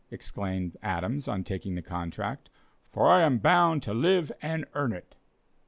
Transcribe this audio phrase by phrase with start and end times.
[0.09, 2.49] exclaimed Adams on taking the contract;
[2.91, 5.13] "for I am bound to live and earn it."